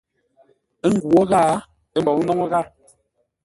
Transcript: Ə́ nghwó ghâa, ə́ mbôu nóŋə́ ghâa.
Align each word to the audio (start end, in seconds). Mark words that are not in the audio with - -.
Ə́ 0.85 0.89
nghwó 0.95 1.21
ghâa, 1.29 1.55
ə́ 1.95 1.99
mbôu 2.01 2.19
nóŋə́ 2.27 2.47
ghâa. 2.51 2.63